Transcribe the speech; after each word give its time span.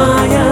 Maya. 0.00 0.49